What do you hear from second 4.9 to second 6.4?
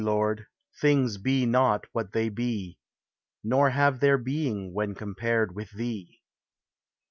compared with thee.